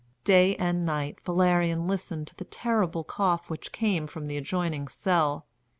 Day 0.23 0.55
and 0.55 0.83
night 0.83 1.19
Valerian 1.25 1.87
listened 1.87 2.25
to 2.25 2.35
the 2.35 2.43
terrible 2.43 3.03
cough 3.03 3.51
which 3.51 3.71
came 3.71 4.07
from 4.07 4.25
the 4.25 4.35
adjoining 4.37 4.87
cell. 4.87 5.45